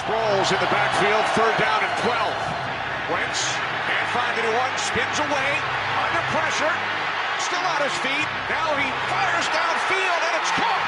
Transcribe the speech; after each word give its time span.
Sproles 0.00 0.48
in 0.48 0.56
the 0.64 0.72
backfield, 0.72 1.24
third 1.36 1.52
down 1.60 1.84
and 1.84 1.94
12. 2.00 2.16
Wentz 3.12 3.52
can't 3.84 4.08
find 4.16 4.32
anyone, 4.40 4.72
spins 4.80 5.18
away, 5.20 5.50
under 6.00 6.24
pressure, 6.32 6.72
still 7.36 7.60
on 7.60 7.84
his 7.84 7.92
feet. 8.00 8.28
Now 8.48 8.72
he 8.80 8.88
fires 9.12 9.44
downfield, 9.52 10.20
and 10.24 10.34
it's 10.40 10.52
caught 10.56 10.84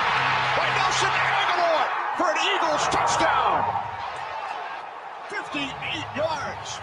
by 0.57 0.65
Nelson 0.81 1.13
Agholor 1.13 1.85
for 2.17 2.29
an 2.33 2.41
Eagles 2.41 2.85
touchdown. 2.89 3.61
58 5.29 5.69
yards. 6.17 6.81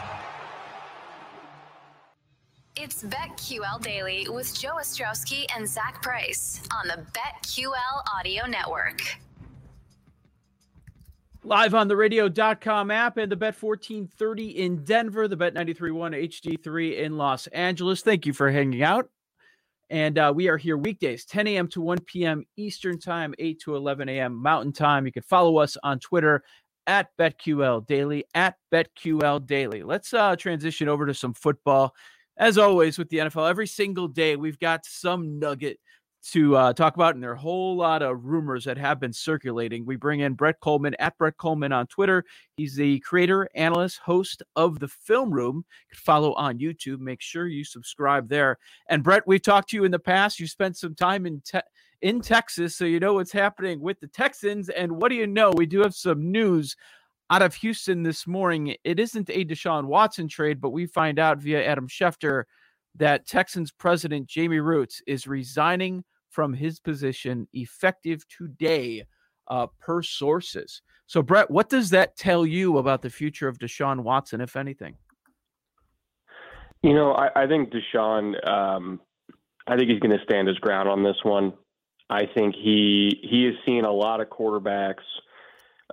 It's 2.76 3.04
BetQL 3.04 3.82
Daily 3.82 4.28
with 4.30 4.54
Joe 4.58 4.76
Ostrowski 4.80 5.46
and 5.56 5.68
Zach 5.68 6.02
Price 6.04 6.62
on 6.80 6.88
the 6.88 7.04
BetQL 7.12 8.04
Audio 8.16 8.46
Network. 8.46 9.02
Live 11.46 11.74
on 11.74 11.88
the 11.88 11.96
radio.com 11.96 12.92
app 12.92 13.16
and 13.16 13.32
the 13.32 13.36
Bet 13.36 13.56
1430 13.62 14.60
in 14.60 14.84
Denver, 14.84 15.26
the 15.26 15.38
Bet 15.38 15.54
931 15.54 16.12
HD3 16.12 16.98
in 16.98 17.18
Los 17.18 17.48
Angeles. 17.48 18.02
Thank 18.02 18.26
you 18.26 18.34
for 18.34 18.52
hanging 18.52 18.84
out. 18.84 19.10
And 19.90 20.18
uh, 20.18 20.34
we 20.36 20.50
are 20.50 20.58
here 20.58 20.78
weekdays, 20.78 21.24
10 21.24 21.48
a.m. 21.48 21.70
to 21.70 21.80
1 21.80 22.00
p.m. 22.02 22.44
Eastern 22.58 23.00
Time, 23.00 23.34
8 23.40 23.58
to 23.62 23.78
11 23.78 24.10
a.m. 24.10 24.36
Mountain 24.36 24.74
Time. 24.74 25.06
You 25.06 25.14
can 25.14 25.24
follow 25.24 25.60
us 25.60 25.78
on 25.82 26.00
Twitter 26.00 26.44
at 26.86 27.08
BetQL 27.18 27.88
Daily, 27.88 28.26
at 28.36 28.56
BetQL 28.74 29.46
Daily. 29.46 29.82
Let's 29.82 30.14
uh, 30.14 30.36
transition 30.36 30.90
over 30.90 31.06
to 31.06 31.14
some 31.14 31.34
football. 31.34 31.96
As 32.36 32.58
always 32.58 32.98
with 32.98 33.10
the 33.10 33.18
NFL, 33.18 33.50
every 33.50 33.68
single 33.68 34.10
day 34.10 34.36
we've 34.36 34.60
got 34.60 34.86
some 34.86 35.40
nugget 35.40 35.80
to 36.32 36.56
uh, 36.56 36.74
talk 36.74 36.96
about, 36.96 37.16
and 37.16 37.24
there 37.24 37.32
are 37.32 37.36
a 37.36 37.40
whole 37.40 37.76
lot 37.76 38.02
of 38.02 38.26
rumors 38.26 38.66
that 38.66 38.78
have 38.78 39.00
been 39.00 39.14
circulating. 39.14 39.86
We 39.86 39.96
bring 39.96 40.20
in 40.20 40.34
Brett 40.34 40.60
Kollmann 40.62 40.94
at 41.00 41.18
Brett 41.18 41.38
Kollmann 41.38 41.74
on 41.74 41.88
Twitter. 41.88 42.26
He's 42.58 42.76
the 42.76 43.00
creator, 43.00 43.50
analyst, 43.56 44.00
host 44.00 44.44
of 44.56 44.80
the 44.80 44.88
Film 44.88 45.32
Room. 45.32 45.58
You 45.58 45.96
can 45.96 46.04
follow 46.04 46.34
on 46.34 46.60
YouTube. 46.60 47.00
Make 47.00 47.22
sure 47.22 47.48
you 47.48 47.64
subscribe 47.64 48.28
there. 48.28 48.58
And 48.90 49.04
Brett, 49.04 49.24
we've 49.28 49.42
talked 49.42 49.70
to 49.70 49.78
you 49.78 49.86
in 49.86 49.92
the 49.92 50.00
past. 50.00 50.40
You 50.40 50.48
spent 50.48 50.78
some 50.78 50.96
time 50.96 51.26
in 51.26 51.42
te- 51.42 51.60
in 52.02 52.22
Texas, 52.22 52.76
so 52.76 52.86
you 52.86 53.00
know 53.00 53.16
what's 53.16 53.32
happening 53.32 53.82
with 53.82 54.00
the 54.00 54.08
Texans. 54.08 54.70
And 54.70 54.94
what 54.94 55.10
do 55.10 55.16
you 55.16 55.28
know? 55.28 55.52
We 55.52 55.66
do 55.66 55.82
have 55.82 55.96
some 55.96 56.32
news 56.32 56.76
out 57.30 57.42
of 57.42 57.54
Houston 57.56 58.04
this 58.04 58.26
morning. 58.26 58.76
It 58.84 59.00
isn't 59.00 59.30
a 59.30 59.46
Deshaun 59.46 59.86
Watson 59.86 60.28
trade, 60.28 60.60
but 60.60 60.72
we 60.72 60.86
find 60.86 61.20
out 61.20 61.40
via 61.40 61.64
Adam 61.64 61.88
Schefter 61.88 62.44
that 63.00 63.26
Texans 63.26 63.72
president 63.72 64.28
Jamey 64.28 64.64
Rootes 64.64 65.02
is 65.08 65.26
resigning 65.26 66.04
from 66.30 66.54
his 66.54 66.80
position 66.80 67.48
effective 67.54 68.24
today, 68.28 69.06
uh, 69.48 69.68
per 69.80 70.04
sources. 70.04 70.82
So, 71.08 71.24
Brett, 71.24 71.50
what 71.50 71.70
does 71.70 71.90
that 71.90 72.16
tell 72.16 72.46
you 72.46 72.78
about 72.78 73.02
the 73.02 73.10
future 73.10 73.48
of 73.48 73.58
Deshaun 73.58 74.02
Watson, 74.02 74.42
if 74.42 74.56
anything? 74.56 74.96
You 76.84 76.94
know, 76.94 77.14
I, 77.14 77.44
I 77.44 77.48
think 77.48 77.72
Deshaun. 77.72 78.48
Um, 78.48 79.02
I 79.68 79.76
think 79.76 79.90
he's 79.90 80.00
going 80.00 80.18
to 80.18 80.24
stand 80.24 80.48
his 80.48 80.58
ground 80.60 80.88
on 80.88 81.04
this 81.04 81.18
one. 81.24 81.54
I 82.10 82.26
think 82.26 82.56
he 82.56 83.20
he 83.24 83.46
has 83.46 83.54
seen 83.66 83.86
a 83.86 83.92
lot 83.92 84.22
of 84.22 84.30
quarterbacks 84.30 85.04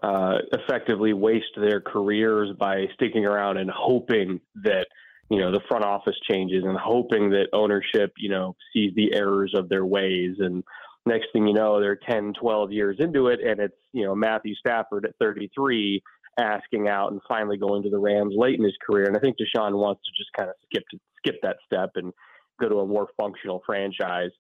uh, 0.03 0.39
effectively 0.53 1.13
waste 1.13 1.57
their 1.57 1.81
careers 1.81 2.55
by 2.59 2.87
sticking 2.95 3.27
around 3.27 3.57
and 3.57 3.71
hoping 3.71 4.41
that 4.63 4.87
you 5.31 5.39
know 5.39 5.51
the 5.51 5.61
front 5.69 5.85
office 5.85 6.17
changes 6.31 6.65
and 6.65 6.79
hoping 6.79 7.31
that 7.31 7.49
ownership 7.53 8.13
you 8.17 8.29
know 8.29 8.55
sees 8.73 8.93
the 8.95 9.15
errors 9.15 9.53
of 9.55 9.69
their 9.69 9.85
ways. 9.85 10.37
And 10.39 10.63
next 11.05 11.29
thing 11.33 11.47
you 11.47 11.55
know 11.55 11.81
they're 11.81 11.99
10 12.09 12.35
12 12.41 12.73
years 12.73 12.97
into 12.99 13.29
it 13.29 13.41
and 13.41 13.61
it's 13.61 13.77
you 13.93 14.05
know 14.05 14.15
matthew 14.15 14.55
stafford 14.57 15.05
at 15.05 15.15
33 15.21 16.03
asking 16.39 16.89
out 16.89 17.13
and 17.13 17.21
finally 17.29 17.57
going 17.57 17.83
to 17.83 17.91
the 17.91 17.99
rams 17.99 18.35
late 18.37 18.59
in 18.59 18.65
his 18.65 18.77
career. 18.85 19.07
And 19.07 19.17
i 19.17 19.21
think 19.21 19.37
deshaun 19.37 19.79
wants 19.79 20.03
to 20.05 20.11
just 20.17 20.33
kind 20.37 20.49
of 20.49 20.57
skip 20.65 20.85
to, 20.91 20.99
skip 21.19 21.41
that 21.43 21.57
step 21.67 21.91
and 21.97 22.13
go 22.61 22.69
to 22.69 22.77
a 22.77 22.87
more 22.87 23.09
functional 23.17 23.63
franchise. 23.67 24.31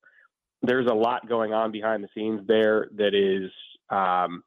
There's 0.62 0.86
a 0.86 0.94
lot 0.94 1.28
going 1.28 1.52
on 1.52 1.70
behind 1.70 2.02
the 2.02 2.08
scenes 2.14 2.46
there 2.46 2.88
that 2.96 3.14
is 3.14 3.50
um, 3.90 4.42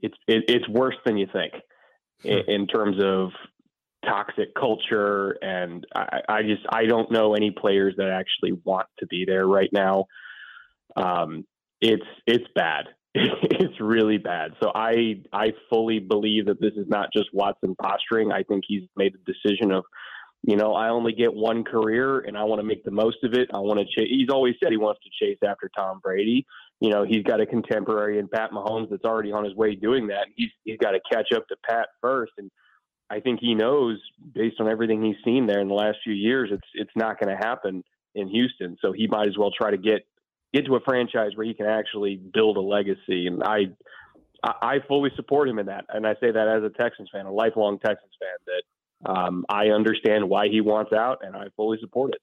it's 0.00 0.14
it, 0.26 0.44
it's 0.48 0.68
worse 0.68 0.96
than 1.04 1.16
you 1.16 1.26
think 1.32 1.54
in, 2.22 2.42
in 2.48 2.66
terms 2.66 3.02
of 3.02 3.30
toxic 4.04 4.54
culture 4.54 5.38
and 5.42 5.86
I, 5.94 6.20
I, 6.28 6.42
just 6.42 6.62
I 6.70 6.86
don't 6.86 7.10
know 7.10 7.34
any 7.34 7.50
players 7.50 7.94
that 7.96 8.10
actually 8.10 8.58
want 8.64 8.86
to 8.98 9.06
be 9.06 9.24
there 9.26 9.46
right 9.46 9.70
now. 9.72 10.06
Um, 10.96 11.44
it's 11.80 12.06
it's 12.26 12.46
bad. 12.54 12.86
it's 13.14 13.80
really 13.80 14.18
bad. 14.18 14.52
So 14.62 14.72
I 14.74 15.22
I 15.32 15.52
fully 15.70 15.98
believe 16.00 16.46
that 16.46 16.60
this 16.60 16.72
is 16.76 16.86
not 16.88 17.10
just 17.12 17.28
Watson 17.32 17.76
posturing. 17.80 18.32
I 18.32 18.42
think 18.42 18.64
he's 18.66 18.84
made 18.96 19.14
the 19.14 19.32
decision 19.32 19.70
of, 19.70 19.84
you 20.42 20.56
know, 20.56 20.74
I 20.74 20.88
only 20.88 21.12
get 21.12 21.32
one 21.32 21.62
career 21.64 22.20
and 22.20 22.36
I 22.36 22.44
want 22.44 22.60
to 22.60 22.66
make 22.66 22.84
the 22.84 22.90
most 22.90 23.18
of 23.22 23.34
it. 23.34 23.50
I 23.52 23.58
want 23.58 23.78
to 23.78 23.84
chase. 23.84 24.08
He's 24.10 24.30
always 24.30 24.54
said 24.62 24.70
he 24.70 24.78
wants 24.78 25.00
to 25.04 25.24
chase 25.24 25.38
after 25.46 25.70
Tom 25.76 26.00
Brady. 26.02 26.46
You 26.80 26.90
know, 26.90 27.04
he's 27.04 27.22
got 27.22 27.40
a 27.40 27.46
contemporary 27.46 28.18
in 28.18 28.28
Pat 28.28 28.50
Mahomes 28.50 28.90
that's 28.90 29.04
already 29.04 29.32
on 29.32 29.44
his 29.44 29.54
way 29.54 29.74
doing 29.74 30.08
that. 30.08 30.26
He's 30.36 30.50
he's 30.64 30.78
got 30.78 30.92
to 30.92 31.00
catch 31.10 31.32
up 31.34 31.46
to 31.48 31.56
Pat 31.68 31.88
first 32.00 32.32
and 32.38 32.50
I 33.10 33.20
think 33.20 33.40
he 33.40 33.54
knows 33.54 34.00
based 34.34 34.60
on 34.60 34.68
everything 34.68 35.02
he's 35.02 35.22
seen 35.24 35.46
there 35.46 35.60
in 35.60 35.68
the 35.68 35.74
last 35.74 35.98
few 36.02 36.14
years, 36.14 36.50
it's 36.52 36.68
it's 36.74 36.90
not 36.96 37.20
going 37.20 37.36
to 37.36 37.42
happen 37.42 37.84
in 38.14 38.28
Houston. 38.28 38.76
So 38.80 38.92
he 38.92 39.06
might 39.06 39.28
as 39.28 39.36
well 39.36 39.50
try 39.50 39.70
to 39.70 39.76
get 39.76 40.06
get 40.52 40.66
to 40.66 40.76
a 40.76 40.80
franchise 40.80 41.32
where 41.34 41.46
he 41.46 41.54
can 41.54 41.66
actually 41.66 42.16
build 42.16 42.56
a 42.56 42.60
legacy. 42.60 43.26
And 43.26 43.42
I 43.42 43.66
I 44.42 44.78
fully 44.86 45.10
support 45.16 45.48
him 45.48 45.58
in 45.58 45.66
that. 45.66 45.84
And 45.88 46.06
I 46.06 46.14
say 46.14 46.30
that 46.30 46.48
as 46.48 46.62
a 46.62 46.70
Texans 46.70 47.08
fan, 47.12 47.26
a 47.26 47.32
lifelong 47.32 47.78
Texans 47.78 48.12
fan, 48.20 48.38
that 48.46 49.10
um, 49.10 49.44
I 49.48 49.68
understand 49.68 50.28
why 50.28 50.48
he 50.48 50.60
wants 50.60 50.92
out, 50.92 51.18
and 51.22 51.36
I 51.36 51.46
fully 51.56 51.78
support 51.80 52.14
it. 52.14 52.20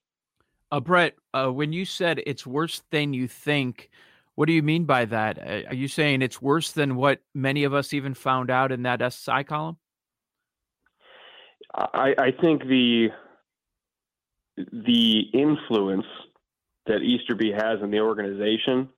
Uh, 0.70 0.80
Brett, 0.80 1.14
uh, 1.34 1.48
when 1.48 1.72
you 1.72 1.84
said 1.84 2.22
it's 2.26 2.46
worse 2.46 2.82
than 2.90 3.12
you 3.12 3.28
think, 3.28 3.90
what 4.34 4.46
do 4.46 4.52
you 4.52 4.62
mean 4.62 4.84
by 4.84 5.04
that? 5.04 5.38
Uh, 5.38 5.68
are 5.68 5.74
you 5.74 5.88
saying 5.88 6.22
it's 6.22 6.40
worse 6.40 6.72
than 6.72 6.96
what 6.96 7.20
many 7.34 7.64
of 7.64 7.74
us 7.74 7.92
even 7.92 8.14
found 8.14 8.50
out 8.50 8.72
in 8.72 8.82
that 8.82 9.12
SI 9.12 9.44
column? 9.44 9.76
I, 11.74 12.14
I 12.18 12.30
think 12.40 12.62
the 12.62 13.08
the 14.56 15.20
influence 15.32 16.06
that 16.86 17.00
Easterby 17.00 17.52
has 17.52 17.80
in 17.82 17.90
the 17.90 18.00
organization, 18.00 18.88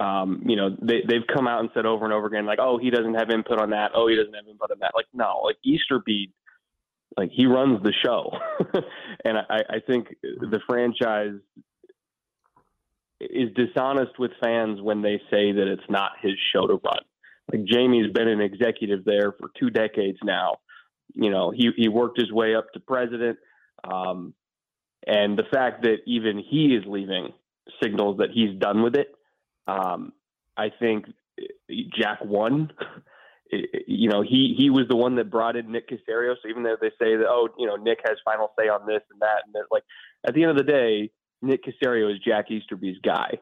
um, 0.00 0.42
you 0.46 0.56
know, 0.56 0.70
they, 0.80 1.02
they've 1.06 1.26
come 1.34 1.46
out 1.46 1.60
and 1.60 1.70
said 1.74 1.86
over 1.86 2.04
and 2.04 2.14
over 2.14 2.26
again, 2.26 2.46
like, 2.46 2.60
oh, 2.60 2.78
he 2.78 2.90
doesn't 2.90 3.14
have 3.14 3.30
input 3.30 3.60
on 3.60 3.70
that. 3.70 3.90
Oh, 3.94 4.08
he 4.08 4.16
doesn't 4.16 4.34
have 4.34 4.46
input 4.48 4.70
on 4.70 4.78
that. 4.80 4.92
Like, 4.94 5.06
no, 5.12 5.40
like 5.44 5.56
Easterby, 5.64 6.32
like 7.16 7.30
he 7.32 7.46
runs 7.46 7.82
the 7.82 7.92
show. 8.04 8.32
and 9.24 9.38
I, 9.38 9.62
I 9.68 9.80
think 9.86 10.14
the 10.22 10.60
franchise 10.66 11.38
is 13.20 13.50
dishonest 13.54 14.18
with 14.18 14.32
fans 14.42 14.80
when 14.80 15.02
they 15.02 15.20
say 15.30 15.52
that 15.52 15.66
it's 15.66 15.88
not 15.88 16.12
his 16.22 16.34
show 16.54 16.66
to 16.66 16.74
run. 16.74 17.02
Like 17.52 17.64
Jamey's 17.64 18.12
been 18.12 18.28
an 18.28 18.40
executive 18.40 19.04
there 19.04 19.32
for 19.32 19.50
two 19.58 19.70
decades 19.70 20.18
now 20.24 20.58
you 21.12 21.30
know, 21.30 21.50
he, 21.50 21.70
he 21.76 21.88
worked 21.88 22.18
his 22.18 22.32
way 22.32 22.54
up 22.54 22.72
to 22.72 22.80
president. 22.80 23.38
Um, 23.84 24.34
and 25.06 25.38
the 25.38 25.44
fact 25.52 25.82
that 25.82 25.98
even 26.06 26.38
he 26.38 26.74
is 26.74 26.84
leaving 26.86 27.32
signals 27.82 28.18
that 28.18 28.30
he's 28.32 28.58
done 28.58 28.82
with 28.82 28.96
it. 28.96 29.14
Um, 29.66 30.12
I 30.56 30.70
think 30.78 31.06
Jack 31.98 32.24
won. 32.24 32.72
you 33.86 34.08
know, 34.08 34.22
he 34.22 34.54
he 34.56 34.70
was 34.70 34.84
the 34.88 34.96
one 34.96 35.16
that 35.16 35.30
brought 35.30 35.56
in 35.56 35.70
Nick 35.70 35.88
Caserio. 35.88 36.34
So 36.42 36.48
even 36.48 36.62
though 36.62 36.76
they 36.80 36.90
say 36.90 37.16
that, 37.16 37.26
oh, 37.28 37.48
you 37.58 37.66
know, 37.66 37.76
Nick 37.76 37.98
has 38.04 38.16
final 38.24 38.52
say 38.58 38.68
on 38.68 38.86
this 38.86 39.02
and 39.10 39.20
that, 39.20 39.42
and 39.44 39.54
that, 39.54 39.64
like 39.70 39.84
at 40.26 40.34
the 40.34 40.42
end 40.42 40.50
of 40.50 40.56
the 40.56 40.70
day, 40.70 41.10
Nick 41.42 41.62
Caserio 41.64 42.12
is 42.12 42.18
Jack 42.26 42.50
Easterby's 42.50 42.98
guy. 43.04 43.38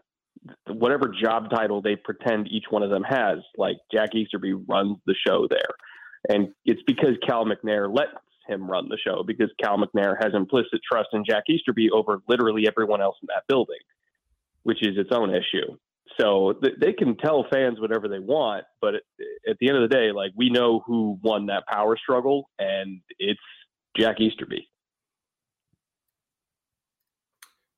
Whatever 0.67 1.15
job 1.23 1.51
title 1.51 1.83
they 1.83 1.95
pretend 1.95 2.49
each 2.49 2.65
one 2.71 2.83
of 2.83 2.91
them 2.91 3.05
has, 3.05 3.39
like 3.57 3.77
Jack 3.93 4.15
Easterby 4.15 4.55
runs 4.55 4.97
the 5.07 5.15
show 5.27 5.47
there. 5.49 5.71
And 6.29 6.49
it's 6.65 6.83
because 6.87 7.17
Cal 7.27 7.45
McNair 7.45 7.95
lets 7.95 8.13
him 8.47 8.71
run 8.71 8.89
the 8.89 8.99
show 8.99 9.23
because 9.27 9.51
Cal 9.63 9.79
McNair 9.79 10.17
has 10.21 10.35
implicit 10.35 10.81
trust 10.91 11.09
in 11.13 11.25
Jack 11.25 11.45
Easterby 11.49 11.91
over 11.91 12.23
literally 12.29 12.67
everyone 12.67 13.01
else 13.01 13.17
in 13.23 13.29
that 13.29 13.45
building, 13.49 13.79
which 14.63 14.83
is 14.83 14.97
its 14.97 15.11
own 15.13 15.31
issue. 15.31 15.77
So 16.21 16.55
th- 16.63 16.75
they 16.81 16.93
can 16.93 17.17
tell 17.17 17.47
fans 17.53 17.81
whatever 17.81 18.09
they 18.09 18.19
want, 18.19 18.65
but 18.81 18.97
at, 18.97 19.03
at 19.49 19.57
the 19.61 19.69
end 19.69 19.79
of 19.79 19.89
the 19.89 19.95
day, 19.95 20.13
like 20.13 20.33
we 20.37 20.51
know 20.51 20.83
who 20.87 21.19
won 21.23 21.47
that 21.47 21.65
power 21.67 21.97
struggle, 21.97 22.51
and 22.59 23.01
it's 23.19 23.41
Jack 23.97 24.21
Easterby. 24.21 24.69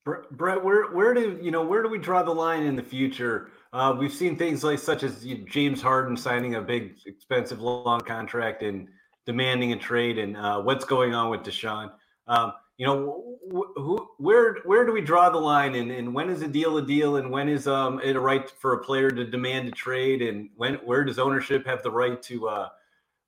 Brett, 0.05 0.63
where 0.63 0.93
where 0.93 1.15
do 1.15 1.39
you 1.41 1.51
know 1.51 1.63
where 1.63 1.83
do 1.83 1.89
we 1.89 1.97
draw 1.97 2.23
the 2.23 2.35
line 2.35 2.65
in 2.65 2.77
the 2.77 2.83
future 2.83 3.51
uh, 3.75 3.93
we've 3.99 4.13
seen 4.13 4.37
things 4.37 4.63
like 4.63 4.79
such 4.79 5.03
as 5.03 5.27
James 5.51 5.83
Harden 5.83 6.17
signing 6.17 6.55
a 6.55 6.63
big, 6.63 6.95
expensive, 7.07 7.61
long 7.61 8.01
contract 8.01 8.63
and 8.63 8.89
demanding 9.27 9.73
a 9.73 9.77
trade, 9.77 10.19
and 10.19 10.37
uh, 10.37 10.63
what's 10.63 10.85
going 10.85 11.13
on 11.13 11.29
with 11.29 11.41
Deshaun. 11.41 11.91
Um, 12.29 12.53
you 12.79 12.87
know, 12.87 13.37
wh- 13.53 13.77
who, 13.77 14.09
where 14.19 14.59
where 14.65 14.87
do 14.87 14.93
we 14.93 15.01
draw 15.01 15.29
the 15.29 15.39
line, 15.39 15.75
and, 15.75 15.91
and 15.91 16.15
when 16.15 16.31
is 16.31 16.43
a 16.43 16.49
deal 16.49 16.79
a 16.79 16.83
deal, 16.87 17.17
and 17.17 17.29
when 17.31 17.49
is 17.49 17.67
um, 17.67 18.01
it 18.01 18.15
a 18.15 18.21
right 18.21 18.49
for 18.61 18.75
a 18.75 18.85
player 18.85 19.11
to 19.11 19.25
demand 19.25 19.67
a 19.67 19.73
trade, 19.73 20.23
and 20.23 20.51
when 20.57 20.75
where 20.77 21.03
does 21.03 21.19
ownership 21.19 21.67
have 21.67 21.83
the 21.83 21.91
right 21.91 22.23
to 22.23 22.49
uh, 22.49 22.69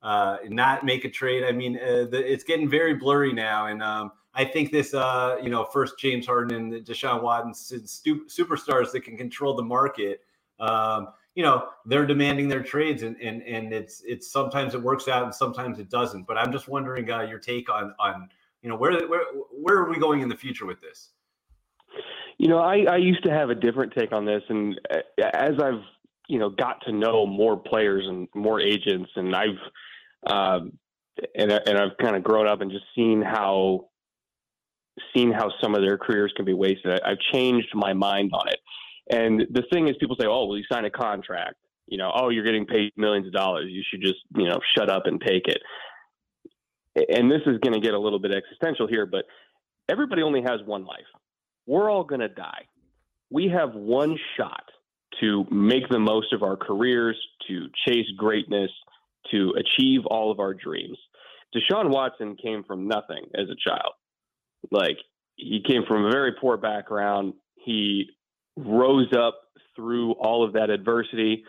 uh, 0.01 0.37
not 0.47 0.85
make 0.85 1.03
a 1.03 1.09
trade. 1.09 1.43
I 1.43 1.51
mean, 1.51 1.77
uh, 1.77 2.07
the, 2.09 2.23
it's 2.25 2.45
getting 2.45 2.69
very 2.69 2.93
blurry 2.93 3.33
now, 3.33 3.67
and 3.67 3.83
um, 3.83 4.11
I 4.33 4.45
think 4.45 4.71
this, 4.71 4.93
uh, 4.93 5.37
you 5.41 5.49
know, 5.49 5.65
first 5.65 5.99
James 5.99 6.25
Harden 6.25 6.55
and 6.55 6.85
Deshaun 6.85 7.21
Watson, 7.21 7.81
superstars 7.83 8.91
that 8.91 9.01
can 9.03 9.17
control 9.17 9.55
the 9.55 9.63
market. 9.63 10.21
Um, 10.59 11.09
you 11.35 11.43
know, 11.43 11.67
they're 11.85 12.05
demanding 12.05 12.47
their 12.47 12.63
trades, 12.63 13.03
and 13.03 13.15
and 13.21 13.43
and 13.43 13.71
it's 13.71 14.01
it's 14.05 14.31
sometimes 14.31 14.73
it 14.73 14.81
works 14.81 15.07
out 15.07 15.23
and 15.23 15.33
sometimes 15.33 15.79
it 15.79 15.89
doesn't. 15.89 16.25
But 16.25 16.37
I'm 16.37 16.51
just 16.51 16.67
wondering 16.67 17.09
uh, 17.11 17.21
your 17.21 17.39
take 17.39 17.69
on 17.69 17.93
on 17.99 18.29
you 18.61 18.69
know 18.69 18.75
where 18.75 19.07
where 19.07 19.23
where 19.51 19.77
are 19.77 19.89
we 19.89 19.99
going 19.99 20.21
in 20.21 20.29
the 20.29 20.35
future 20.35 20.65
with 20.65 20.81
this? 20.81 21.09
You 22.37 22.47
know, 22.47 22.59
I, 22.59 22.85
I 22.89 22.97
used 22.97 23.23
to 23.23 23.31
have 23.31 23.49
a 23.49 23.55
different 23.55 23.93
take 23.93 24.11
on 24.11 24.25
this, 24.25 24.43
and 24.49 24.79
uh, 24.91 25.23
as 25.33 25.59
I've 25.61 25.83
you 26.27 26.39
know 26.39 26.49
got 26.49 26.81
to 26.85 26.91
know 26.91 27.25
more 27.25 27.57
players 27.57 28.05
and 28.07 28.27
more 28.33 28.59
agents, 28.59 29.11
and 29.15 29.35
I've 29.35 29.59
um, 30.25 30.73
and 31.35 31.51
and 31.51 31.77
I've 31.77 31.97
kind 32.01 32.15
of 32.15 32.23
grown 32.23 32.47
up 32.47 32.61
and 32.61 32.71
just 32.71 32.85
seen 32.95 33.21
how 33.21 33.89
seen 35.15 35.31
how 35.31 35.51
some 35.61 35.75
of 35.75 35.81
their 35.81 35.97
careers 35.97 36.33
can 36.35 36.45
be 36.45 36.53
wasted. 36.53 36.99
I, 37.03 37.09
have 37.09 37.19
changed 37.31 37.69
my 37.73 37.93
mind 37.93 38.31
on 38.33 38.47
it. 38.47 38.59
And 39.09 39.41
the 39.51 39.63
thing 39.71 39.87
is, 39.87 39.95
people 39.99 40.15
say, 40.19 40.27
"Oh, 40.27 40.45
well, 40.45 40.57
you 40.57 40.63
sign 40.71 40.85
a 40.85 40.89
contract. 40.89 41.55
You 41.87 41.97
know, 41.97 42.11
oh, 42.13 42.29
you're 42.29 42.43
getting 42.43 42.65
paid 42.65 42.91
millions 42.97 43.27
of 43.27 43.33
dollars. 43.33 43.67
You 43.69 43.83
should 43.89 44.01
just 44.01 44.19
you 44.35 44.45
know 44.45 44.59
shut 44.77 44.89
up 44.89 45.03
and 45.05 45.21
take 45.21 45.47
it." 45.47 45.61
And 47.09 47.31
this 47.31 47.41
is 47.45 47.59
going 47.59 47.73
to 47.73 47.79
get 47.79 47.93
a 47.93 47.99
little 47.99 48.19
bit 48.19 48.31
existential 48.31 48.87
here, 48.87 49.05
but 49.05 49.25
everybody 49.87 50.23
only 50.23 50.41
has 50.41 50.59
one 50.65 50.85
life. 50.85 51.05
We're 51.67 51.91
all 51.91 52.03
going 52.03 52.21
to 52.21 52.29
die. 52.29 52.65
We 53.29 53.49
have 53.49 53.75
one 53.75 54.17
shot 54.35 54.63
to 55.21 55.45
make 55.51 55.87
the 55.89 55.99
most 55.99 56.33
of 56.33 56.43
our 56.43 56.57
careers, 56.57 57.17
to 57.47 57.67
chase 57.87 58.07
greatness, 58.17 58.71
to 59.31 59.53
achieve 59.57 60.05
all 60.05 60.31
of 60.31 60.39
our 60.39 60.53
dreams. 60.53 60.97
Deshaun 61.55 61.89
Watson 61.89 62.35
came 62.35 62.63
from 62.63 62.87
nothing 62.87 63.25
as 63.35 63.47
a 63.49 63.69
child. 63.69 63.93
Like 64.71 64.97
he 65.35 65.61
came 65.65 65.83
from 65.87 66.05
a 66.05 66.11
very 66.11 66.33
poor 66.39 66.57
background. 66.57 67.33
He 67.55 68.09
rose 68.57 69.11
up 69.17 69.39
through 69.75 70.13
all 70.13 70.43
of 70.43 70.53
that 70.53 70.69
adversity. 70.69 71.43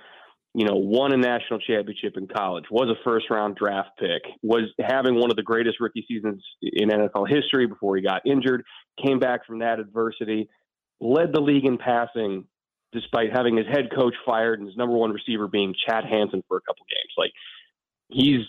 You 0.54 0.64
know, 0.66 0.76
won 0.76 1.12
a 1.12 1.16
national 1.16 1.60
championship 1.60 2.16
in 2.16 2.26
college, 2.26 2.64
was 2.70 2.88
a 2.88 3.08
first 3.08 3.26
round 3.30 3.56
draft 3.56 3.90
pick, 3.98 4.22
was 4.42 4.70
having 4.80 5.14
one 5.14 5.30
of 5.30 5.36
the 5.36 5.42
greatest 5.42 5.78
rookie 5.78 6.04
seasons 6.08 6.42
in 6.62 6.88
NFL 6.88 7.28
history 7.28 7.66
before 7.66 7.96
he 7.96 8.02
got 8.02 8.22
injured, 8.26 8.64
came 9.04 9.18
back 9.18 9.46
from 9.46 9.60
that 9.60 9.78
adversity, 9.78 10.48
led 11.00 11.32
the 11.32 11.40
league 11.40 11.66
in 11.66 11.78
passing 11.78 12.44
despite 12.92 13.30
having 13.32 13.56
his 13.56 13.66
head 13.66 13.88
coach 13.94 14.14
fired 14.24 14.58
and 14.58 14.68
his 14.68 14.76
number 14.76 14.96
one 14.96 15.12
receiver 15.12 15.46
being 15.46 15.74
Chad 15.86 16.04
Hansen 16.04 16.42
for 16.48 16.56
a 16.56 16.60
couple 16.62 16.86
games. 16.88 17.12
Like 17.16 17.32
he's 18.08 18.46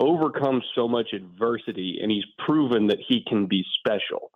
overcome 0.00 0.62
so 0.74 0.88
much 0.88 1.12
adversity 1.12 1.98
and 2.02 2.10
he's 2.10 2.24
proven 2.44 2.88
that 2.88 2.98
he 3.06 3.22
can 3.26 3.46
be 3.46 3.64
special. 3.78 4.30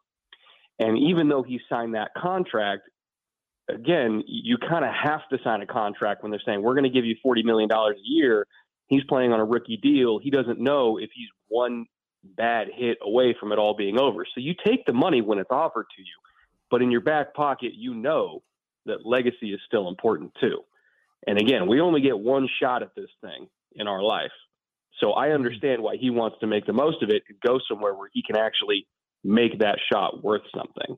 And 0.78 0.98
even 0.98 1.28
though 1.28 1.42
he 1.42 1.58
signed 1.68 1.94
that 1.94 2.10
contract, 2.16 2.82
again, 3.68 4.22
you 4.26 4.56
kind 4.58 4.84
of 4.84 4.90
have 4.92 5.28
to 5.30 5.38
sign 5.42 5.62
a 5.62 5.66
contract 5.66 6.22
when 6.22 6.30
they're 6.30 6.42
saying, 6.44 6.62
we're 6.62 6.74
going 6.74 6.84
to 6.84 6.90
give 6.90 7.04
you 7.04 7.16
$40 7.24 7.44
million 7.44 7.70
a 7.70 7.92
year. 8.04 8.46
He's 8.86 9.04
playing 9.04 9.32
on 9.32 9.40
a 9.40 9.44
rookie 9.44 9.78
deal. 9.82 10.18
He 10.18 10.30
doesn't 10.30 10.60
know 10.60 10.98
if 10.98 11.10
he's 11.14 11.28
one 11.48 11.86
bad 12.22 12.68
hit 12.74 12.98
away 13.02 13.34
from 13.38 13.52
it 13.52 13.58
all 13.58 13.74
being 13.76 13.98
over. 13.98 14.24
So 14.34 14.40
you 14.40 14.54
take 14.64 14.84
the 14.86 14.92
money 14.92 15.20
when 15.22 15.38
it's 15.38 15.50
offered 15.50 15.86
to 15.96 16.02
you, 16.02 16.14
but 16.70 16.82
in 16.82 16.90
your 16.90 17.00
back 17.00 17.34
pocket, 17.34 17.72
you 17.74 17.94
know 17.94 18.42
that 18.86 19.04
legacy 19.04 19.52
is 19.52 19.60
still 19.66 19.88
important 19.88 20.32
too. 20.40 20.60
And 21.26 21.38
again, 21.38 21.66
we 21.66 21.80
only 21.80 22.00
get 22.00 22.18
one 22.18 22.48
shot 22.60 22.82
at 22.82 22.94
this 22.94 23.10
thing 23.20 23.48
in 23.74 23.88
our 23.88 24.02
life. 24.02 24.30
So 25.00 25.14
I 25.14 25.26
mm-hmm. 25.26 25.34
understand 25.34 25.82
why 25.82 25.96
he 25.96 26.10
wants 26.10 26.38
to 26.40 26.46
make 26.46 26.66
the 26.66 26.72
most 26.72 27.02
of 27.02 27.10
it 27.10 27.22
and 27.28 27.38
go 27.40 27.58
somewhere 27.68 27.94
where 27.94 28.08
he 28.12 28.22
can 28.22 28.36
actually 28.36 28.86
make 29.24 29.58
that 29.58 29.78
shot 29.92 30.22
worth 30.22 30.42
something. 30.56 30.96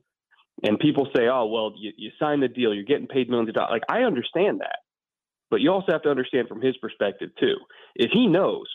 And 0.63 0.79
people 0.79 1.07
say, 1.15 1.27
oh, 1.31 1.45
well, 1.45 1.73
you, 1.77 1.91
you 1.97 2.11
signed 2.19 2.43
the 2.43 2.47
deal, 2.47 2.73
you're 2.73 2.83
getting 2.83 3.07
paid 3.07 3.29
millions 3.29 3.49
of 3.49 3.55
dollars. 3.55 3.71
Like, 3.71 3.83
I 3.89 4.03
understand 4.03 4.59
that. 4.61 4.79
But 5.49 5.61
you 5.61 5.71
also 5.71 5.91
have 5.91 6.03
to 6.03 6.09
understand 6.09 6.47
from 6.47 6.61
his 6.61 6.77
perspective, 6.77 7.29
too. 7.39 7.55
If 7.95 8.11
he 8.11 8.27
knows, 8.27 8.67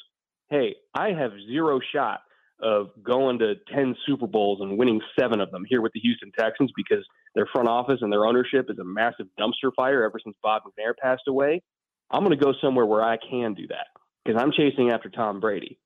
hey, 0.50 0.76
I 0.94 1.12
have 1.12 1.32
zero 1.46 1.80
shot 1.94 2.20
of 2.60 2.90
going 3.02 3.38
to 3.40 3.54
10 3.74 3.96
Super 4.06 4.26
Bowls 4.26 4.60
and 4.60 4.78
winning 4.78 5.00
seven 5.18 5.40
of 5.40 5.50
them 5.50 5.64
here 5.68 5.82
with 5.82 5.92
the 5.92 6.00
Houston 6.00 6.32
Texans 6.38 6.72
because 6.76 7.04
their 7.34 7.46
front 7.52 7.68
office 7.68 7.98
and 8.00 8.12
their 8.12 8.24
ownership 8.24 8.70
is 8.70 8.78
a 8.78 8.84
massive 8.84 9.26
dumpster 9.38 9.70
fire 9.76 10.04
ever 10.04 10.18
since 10.22 10.36
Bob 10.42 10.62
McNair 10.62 10.94
passed 11.00 11.28
away, 11.28 11.62
I'm 12.10 12.24
going 12.24 12.36
to 12.36 12.42
go 12.42 12.54
somewhere 12.60 12.86
where 12.86 13.02
I 13.02 13.16
can 13.18 13.54
do 13.54 13.66
that 13.68 13.88
because 14.24 14.40
I'm 14.40 14.52
chasing 14.52 14.90
after 14.90 15.10
Tom 15.10 15.40
Brady. 15.40 15.78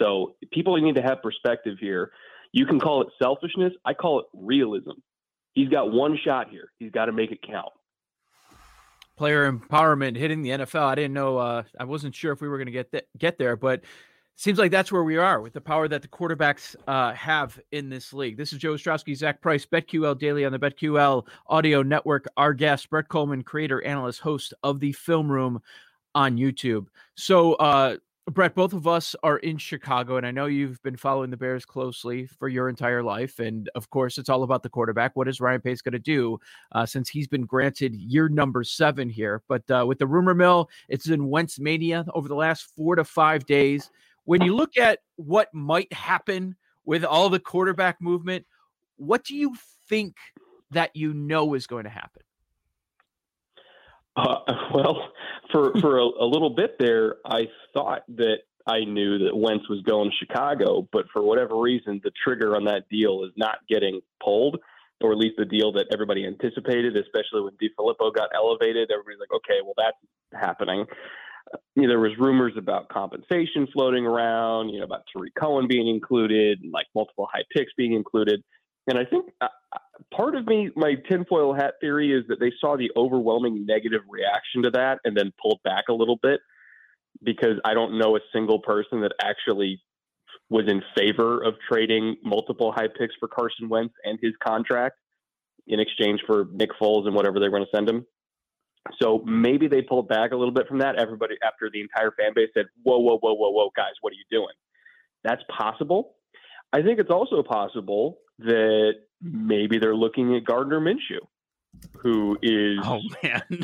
So 0.00 0.36
people 0.52 0.76
need 0.80 0.96
to 0.96 1.02
have 1.02 1.22
perspective 1.22 1.76
here. 1.80 2.12
You 2.52 2.66
can 2.66 2.80
call 2.80 3.02
it 3.02 3.08
selfishness. 3.22 3.72
I 3.84 3.94
call 3.94 4.20
it 4.20 4.26
realism. 4.32 4.92
He's 5.54 5.68
got 5.68 5.92
one 5.92 6.18
shot 6.24 6.50
here. 6.50 6.72
He's 6.78 6.90
got 6.90 7.06
to 7.06 7.12
make 7.12 7.32
it 7.32 7.42
count. 7.42 7.72
Player 9.16 9.50
empowerment 9.50 10.16
hitting 10.16 10.42
the 10.42 10.50
NFL. 10.50 10.82
I 10.82 10.94
didn't 10.94 11.14
know. 11.14 11.38
Uh, 11.38 11.64
I 11.78 11.84
wasn't 11.84 12.14
sure 12.14 12.32
if 12.32 12.40
we 12.40 12.48
were 12.48 12.56
going 12.56 12.66
to 12.66 12.72
get 12.72 12.92
th- 12.92 13.06
get 13.18 13.38
there, 13.38 13.56
but 13.56 13.82
seems 14.36 14.58
like 14.58 14.70
that's 14.70 14.92
where 14.92 15.02
we 15.02 15.16
are 15.16 15.40
with 15.40 15.52
the 15.52 15.60
power 15.60 15.88
that 15.88 16.00
the 16.00 16.08
quarterbacks 16.08 16.76
uh, 16.86 17.12
have 17.14 17.58
in 17.72 17.88
this 17.88 18.12
league. 18.12 18.36
This 18.36 18.52
is 18.52 18.60
Joe 18.60 18.74
Ostrowski, 18.74 19.16
Zach 19.16 19.40
Price, 19.40 19.66
BetQL 19.66 20.16
Daily 20.16 20.44
on 20.44 20.52
the 20.52 20.58
BetQL 20.60 21.26
Audio 21.48 21.82
Network. 21.82 22.26
Our 22.36 22.54
guest, 22.54 22.88
Brett 22.88 23.08
Kollmann, 23.08 23.44
creator, 23.44 23.82
analyst, 23.82 24.20
host 24.20 24.54
of 24.62 24.78
the 24.78 24.92
Film 24.92 25.30
Room 25.30 25.60
on 26.14 26.36
YouTube. 26.36 26.86
So, 27.16 27.54
uh, 27.54 27.96
Brett, 28.30 28.54
both 28.54 28.74
of 28.74 28.86
us 28.86 29.16
are 29.22 29.38
in 29.38 29.56
Chicago, 29.56 30.16
and 30.16 30.26
I 30.26 30.30
know 30.30 30.46
you've 30.46 30.82
been 30.82 30.96
following 30.96 31.30
the 31.30 31.36
Bears 31.36 31.64
closely 31.64 32.26
for 32.26 32.48
your 32.48 32.68
entire 32.68 33.02
life. 33.02 33.38
And 33.38 33.70
of 33.74 33.88
course, 33.88 34.18
it's 34.18 34.28
all 34.28 34.42
about 34.42 34.62
the 34.62 34.68
quarterback. 34.68 35.16
What 35.16 35.28
is 35.28 35.40
Ryan 35.40 35.62
Pace 35.62 35.80
going 35.80 35.92
to 35.92 35.98
do 35.98 36.38
uh, 36.72 36.84
since 36.84 37.08
he's 37.08 37.26
been 37.26 37.46
granted 37.46 37.94
year 37.94 38.28
number 38.28 38.64
seven 38.64 39.08
here? 39.08 39.42
But 39.48 39.70
uh, 39.70 39.84
with 39.86 39.98
the 39.98 40.06
rumor 40.06 40.34
mill, 40.34 40.68
it's 40.88 41.08
in 41.08 41.28
Wentz 41.28 41.58
mania 41.58 42.04
over 42.12 42.28
the 42.28 42.34
last 42.34 42.74
four 42.76 42.96
to 42.96 43.04
five 43.04 43.46
days. 43.46 43.90
When 44.24 44.42
you 44.42 44.54
look 44.54 44.76
at 44.76 44.98
what 45.16 45.48
might 45.54 45.90
happen 45.92 46.54
with 46.84 47.04
all 47.04 47.30
the 47.30 47.40
quarterback 47.40 47.98
movement, 47.98 48.44
what 48.96 49.24
do 49.24 49.34
you 49.34 49.54
think 49.88 50.16
that 50.70 50.94
you 50.94 51.14
know 51.14 51.54
is 51.54 51.66
going 51.66 51.84
to 51.84 51.90
happen? 51.90 52.22
Uh, 54.18 54.38
well, 54.74 55.12
for 55.52 55.72
for 55.80 55.98
a, 55.98 56.04
a, 56.04 56.26
little 56.26 56.50
bit 56.50 56.76
there, 56.78 57.16
I 57.24 57.46
thought 57.72 58.02
that 58.16 58.38
I 58.66 58.80
knew 58.80 59.18
that 59.18 59.36
Wentz 59.36 59.68
was 59.68 59.80
going 59.82 60.10
to 60.10 60.16
Chicago, 60.16 60.88
but 60.92 61.06
for 61.12 61.22
whatever 61.22 61.58
reason, 61.58 62.00
the 62.02 62.10
trigger 62.24 62.56
on 62.56 62.64
that 62.64 62.88
deal 62.90 63.24
is 63.24 63.32
not 63.36 63.58
getting 63.68 64.00
pulled, 64.22 64.58
or 65.00 65.12
at 65.12 65.18
least 65.18 65.36
the 65.38 65.44
deal 65.44 65.72
that 65.72 65.86
everybody 65.92 66.26
anticipated. 66.26 66.96
Especially 66.96 67.42
when 67.42 67.54
DeFilippo 67.62 68.12
got 68.14 68.30
elevated, 68.34 68.90
everybody's 68.90 69.20
like, 69.20 69.32
okay, 69.32 69.60
well 69.62 69.74
that's 69.76 70.42
happening. 70.42 70.84
You 71.76 71.82
know, 71.84 71.88
there 71.88 72.00
was 72.00 72.12
rumors 72.18 72.52
about 72.58 72.90
compensation 72.90 73.68
floating 73.72 74.04
around, 74.04 74.68
you 74.68 74.80
know, 74.80 74.84
about 74.84 75.04
Tarik 75.10 75.34
Cohen 75.34 75.66
being 75.66 75.88
included, 75.88 76.60
and 76.60 76.72
like 76.72 76.86
multiple 76.94 77.28
high 77.32 77.44
picks 77.54 77.72
being 77.76 77.94
included. 77.94 78.42
And 78.88 78.98
I 78.98 79.04
think 79.04 79.26
uh, 79.40 79.48
uh, 79.72 79.78
part 80.16 80.34
of 80.34 80.46
me, 80.46 80.70
my 80.74 80.94
tinfoil 81.08 81.54
hat 81.54 81.74
theory 81.80 82.12
is 82.12 82.24
that 82.28 82.40
they 82.40 82.52
saw 82.58 82.76
the 82.76 82.90
overwhelming 82.96 83.66
negative 83.66 84.00
reaction 84.08 84.62
to 84.62 84.70
that 84.70 84.98
and 85.04 85.16
then 85.16 85.32
pulled 85.40 85.60
back 85.62 85.84
a 85.88 85.92
little 85.92 86.18
bit 86.22 86.40
because 87.22 87.60
I 87.64 87.74
don't 87.74 87.98
know 87.98 88.16
a 88.16 88.20
single 88.32 88.60
person 88.60 89.02
that 89.02 89.12
actually 89.22 89.82
was 90.48 90.64
in 90.66 90.82
favor 90.96 91.42
of 91.42 91.54
trading 91.70 92.16
multiple 92.24 92.72
high 92.72 92.88
picks 92.88 93.14
for 93.20 93.28
Carson 93.28 93.68
Wentz 93.68 93.94
and 94.04 94.18
his 94.22 94.32
contract 94.42 94.96
in 95.66 95.80
exchange 95.80 96.20
for 96.26 96.46
Nick 96.52 96.70
Foles 96.80 97.06
and 97.06 97.14
whatever 97.14 97.38
they 97.38 97.48
were 97.48 97.58
going 97.58 97.66
to 97.70 97.76
send 97.76 97.88
him. 97.88 98.06
So 99.02 99.22
maybe 99.26 99.68
they 99.68 99.82
pulled 99.82 100.08
back 100.08 100.32
a 100.32 100.36
little 100.36 100.54
bit 100.54 100.66
from 100.66 100.78
that. 100.78 100.96
Everybody, 100.96 101.34
after 101.44 101.68
the 101.70 101.82
entire 101.82 102.12
fan 102.12 102.32
base 102.34 102.48
said, 102.54 102.66
whoa, 102.84 102.98
whoa, 102.98 103.18
whoa, 103.18 103.34
whoa, 103.34 103.50
whoa, 103.50 103.70
guys, 103.76 103.92
what 104.00 104.12
are 104.12 104.16
you 104.16 104.24
doing? 104.30 104.54
That's 105.24 105.42
possible. 105.54 106.14
I 106.72 106.80
think 106.80 106.98
it's 106.98 107.10
also 107.10 107.42
possible 107.42 108.18
that 108.40 108.94
maybe 109.20 109.78
they're 109.78 109.94
looking 109.94 110.36
at 110.36 110.44
Gardner 110.44 110.80
Minshew, 110.80 111.20
who 111.98 112.38
is. 112.42 112.78
Oh 112.82 113.00
man. 113.22 113.42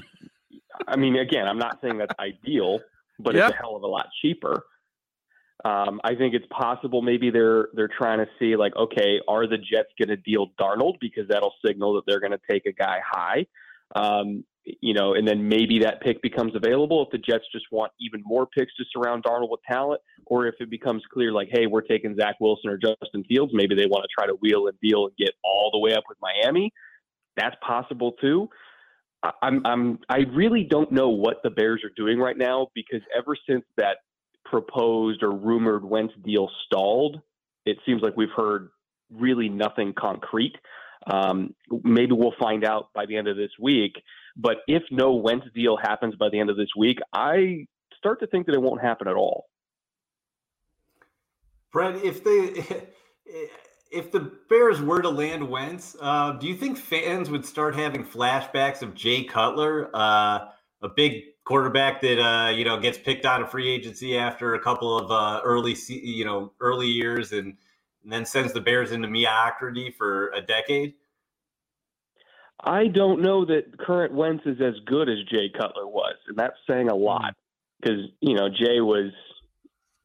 I 0.88 0.96
mean, 0.96 1.16
again, 1.16 1.46
I'm 1.46 1.58
not 1.58 1.78
saying 1.80 1.98
that's 1.98 2.14
ideal, 2.18 2.80
but 3.18 3.34
yep. 3.34 3.50
it's 3.50 3.58
a 3.58 3.62
hell 3.62 3.76
of 3.76 3.82
a 3.82 3.86
lot 3.86 4.06
cheaper. 4.20 4.64
Um, 5.64 6.00
I 6.04 6.14
think 6.14 6.34
it's 6.34 6.46
possible 6.50 7.00
maybe 7.00 7.30
they're 7.30 7.68
they're 7.74 7.88
trying 7.88 8.18
to 8.18 8.26
see 8.38 8.56
like, 8.56 8.76
okay, 8.76 9.20
are 9.28 9.46
the 9.46 9.56
Jets 9.56 9.88
going 9.98 10.08
to 10.08 10.16
deal 10.16 10.48
Darnold 10.60 10.96
because 11.00 11.26
that'll 11.28 11.54
signal 11.64 11.94
that 11.94 12.02
they're 12.06 12.20
going 12.20 12.32
to 12.32 12.40
take 12.50 12.66
a 12.66 12.72
guy 12.72 13.00
high. 13.06 13.46
Um, 13.94 14.44
you 14.64 14.94
know, 14.94 15.14
and 15.14 15.26
then 15.26 15.48
maybe 15.48 15.80
that 15.80 16.00
pick 16.00 16.22
becomes 16.22 16.54
available 16.54 17.02
if 17.02 17.10
the 17.10 17.18
Jets 17.18 17.44
just 17.52 17.66
want 17.70 17.92
even 18.00 18.22
more 18.24 18.46
picks 18.46 18.74
to 18.76 18.84
surround 18.92 19.24
Darnold 19.24 19.50
with 19.50 19.60
talent, 19.70 20.00
or 20.26 20.46
if 20.46 20.54
it 20.60 20.70
becomes 20.70 21.02
clear 21.12 21.32
like, 21.32 21.48
hey, 21.52 21.66
we're 21.66 21.82
taking 21.82 22.16
Zach 22.16 22.36
Wilson 22.40 22.70
or 22.70 22.78
Justin 22.78 23.24
Fields, 23.28 23.52
maybe 23.54 23.74
they 23.74 23.86
want 23.86 24.04
to 24.04 24.08
try 24.16 24.26
to 24.26 24.34
wheel 24.40 24.68
and 24.68 24.78
deal 24.80 25.06
and 25.06 25.16
get 25.16 25.34
all 25.44 25.70
the 25.72 25.78
way 25.78 25.94
up 25.94 26.04
with 26.08 26.18
Miami. 26.20 26.72
That's 27.36 27.56
possible 27.66 28.12
too. 28.20 28.48
I'm, 29.42 29.64
I'm, 29.64 29.98
I 30.08 30.18
really 30.34 30.64
don't 30.64 30.92
know 30.92 31.08
what 31.08 31.42
the 31.42 31.50
Bears 31.50 31.82
are 31.82 31.92
doing 31.96 32.18
right 32.18 32.36
now 32.36 32.68
because 32.74 33.00
ever 33.16 33.36
since 33.46 33.64
that 33.78 33.96
proposed 34.44 35.22
or 35.22 35.32
rumored 35.32 35.84
Wentz 35.84 36.14
deal 36.24 36.48
stalled. 36.66 37.20
It 37.66 37.78
seems 37.86 38.02
like 38.02 38.16
we've 38.16 38.28
heard 38.36 38.68
really 39.10 39.48
nothing 39.48 39.94
concrete. 39.98 40.54
Um, 41.06 41.54
maybe 41.82 42.12
we'll 42.12 42.34
find 42.38 42.64
out 42.64 42.88
by 42.94 43.06
the 43.06 43.16
end 43.16 43.28
of 43.28 43.36
this 43.36 43.50
week. 43.60 43.94
But 44.36 44.58
if 44.66 44.82
no 44.90 45.14
Wentz 45.14 45.46
deal 45.54 45.76
happens 45.76 46.14
by 46.16 46.28
the 46.30 46.38
end 46.38 46.50
of 46.50 46.56
this 46.56 46.70
week, 46.76 46.98
I 47.12 47.66
start 47.96 48.20
to 48.20 48.26
think 48.26 48.46
that 48.46 48.54
it 48.54 48.62
won't 48.62 48.80
happen 48.80 49.08
at 49.08 49.14
all. 49.14 49.46
Brett, 51.72 51.96
if 52.04 52.24
they 52.24 52.88
if 53.90 54.10
the 54.10 54.32
Bears 54.48 54.80
were 54.80 55.02
to 55.02 55.08
land 55.08 55.48
Wentz, 55.48 55.96
uh, 56.00 56.32
do 56.32 56.46
you 56.46 56.54
think 56.54 56.78
fans 56.78 57.30
would 57.30 57.44
start 57.44 57.74
having 57.74 58.04
flashbacks 58.04 58.82
of 58.82 58.94
Jay 58.94 59.24
Cutler, 59.24 59.90
uh, 59.94 60.46
a 60.82 60.88
big 60.94 61.22
quarterback 61.44 62.00
that 62.00 62.20
uh, 62.20 62.50
you 62.50 62.64
know 62.64 62.78
gets 62.78 62.98
picked 62.98 63.24
out 63.24 63.40
of 63.40 63.50
free 63.50 63.70
agency 63.70 64.18
after 64.18 64.54
a 64.54 64.60
couple 64.60 64.98
of 64.98 65.10
uh, 65.10 65.40
early 65.44 65.76
you 65.88 66.24
know 66.24 66.52
early 66.60 66.88
years 66.88 67.32
and, 67.32 67.56
and 68.04 68.12
then 68.12 68.24
sends 68.24 68.52
the 68.52 68.60
Bears 68.60 68.92
into 68.92 69.08
mediocrity 69.08 69.94
for 69.96 70.28
a 70.28 70.40
decade? 70.40 70.94
I 72.62 72.86
don't 72.86 73.20
know 73.20 73.44
that 73.46 73.78
current 73.78 74.14
Wentz 74.14 74.44
is 74.46 74.60
as 74.60 74.74
good 74.86 75.08
as 75.08 75.18
Jay 75.30 75.50
Cutler 75.50 75.86
was, 75.86 76.14
and 76.28 76.38
that's 76.38 76.56
saying 76.68 76.88
a 76.88 76.94
lot 76.94 77.32
mm. 77.32 77.34
because 77.80 78.00
you 78.20 78.34
know 78.34 78.48
Jay 78.48 78.80
was 78.80 79.10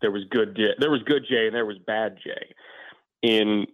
there 0.02 0.12
was 0.12 0.24
good 0.30 0.60
there 0.80 0.92
was 0.92 1.02
good 1.04 1.26
Jay 1.30 1.48
and 1.48 1.56
there 1.56 1.66
was 1.66 1.78
bad 1.86 2.18
Jay. 2.24 2.54
In 3.22 3.68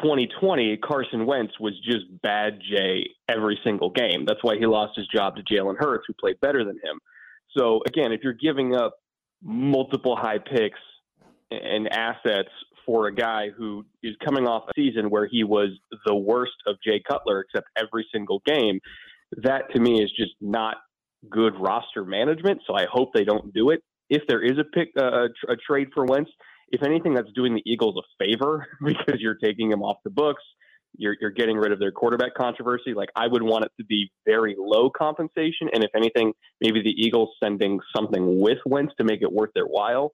2020, 0.00 0.76
Carson 0.78 1.26
Wentz 1.26 1.58
was 1.58 1.78
just 1.80 2.04
bad 2.22 2.60
Jay 2.60 3.08
every 3.28 3.58
single 3.64 3.90
game. 3.90 4.24
That's 4.24 4.42
why 4.42 4.56
he 4.56 4.66
lost 4.66 4.96
his 4.96 5.08
job 5.08 5.36
to 5.36 5.42
Jalen 5.42 5.76
Hurts, 5.78 6.04
who 6.06 6.14
played 6.14 6.40
better 6.40 6.64
than 6.64 6.76
him. 6.76 7.00
So 7.56 7.82
again, 7.86 8.12
if 8.12 8.22
you're 8.22 8.32
giving 8.32 8.74
up 8.74 8.94
multiple 9.42 10.16
high 10.16 10.38
picks 10.38 10.78
and 11.50 11.92
assets 11.92 12.48
for 12.86 13.06
a 13.06 13.14
guy 13.14 13.50
who 13.50 13.84
is 14.02 14.14
coming 14.24 14.46
off 14.46 14.64
a 14.68 14.72
season 14.76 15.10
where 15.10 15.26
he 15.26 15.44
was 15.44 15.70
the 16.06 16.14
worst 16.14 16.52
of 16.66 16.76
Jay 16.84 17.02
Cutler 17.06 17.40
except 17.40 17.66
every 17.76 18.06
single 18.12 18.42
game, 18.46 18.80
that 19.42 19.72
to 19.74 19.80
me 19.80 20.02
is 20.02 20.10
just 20.16 20.32
not 20.40 20.76
good 21.30 21.54
roster 21.58 22.04
management. 22.04 22.60
So 22.66 22.74
I 22.74 22.86
hope 22.90 23.12
they 23.14 23.24
don't 23.24 23.52
do 23.52 23.70
it. 23.70 23.82
If 24.10 24.22
there 24.28 24.42
is 24.42 24.58
a 24.58 24.64
pick, 24.64 24.88
uh, 24.98 25.28
a 25.48 25.56
trade 25.56 25.88
for 25.94 26.04
Wentz, 26.04 26.30
if 26.72 26.82
anything, 26.82 27.14
that's 27.14 27.30
doing 27.34 27.54
the 27.54 27.62
Eagles 27.64 27.96
a 27.96 28.24
favor 28.24 28.66
because 28.84 29.20
you're 29.20 29.36
taking 29.36 29.70
him 29.70 29.82
off 29.82 29.98
the 30.04 30.10
books. 30.10 30.42
You're, 30.98 31.16
you're 31.20 31.30
getting 31.30 31.56
rid 31.56 31.72
of 31.72 31.78
their 31.78 31.92
quarterback 31.92 32.34
controversy. 32.34 32.92
Like 32.94 33.08
I 33.16 33.26
would 33.26 33.42
want 33.42 33.64
it 33.64 33.72
to 33.78 33.84
be 33.84 34.10
very 34.26 34.54
low 34.58 34.90
compensation, 34.90 35.70
and 35.72 35.82
if 35.82 35.90
anything, 35.96 36.34
maybe 36.60 36.82
the 36.82 36.90
Eagles 36.90 37.30
sending 37.42 37.80
something 37.96 38.40
with 38.40 38.58
Wentz 38.66 38.92
to 38.98 39.04
make 39.04 39.22
it 39.22 39.32
worth 39.32 39.50
their 39.54 39.64
while. 39.64 40.12